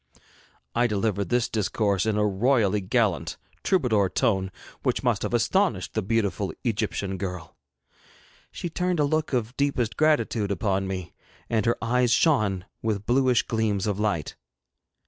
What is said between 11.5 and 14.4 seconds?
and her eyes shone with bluish gleams of light.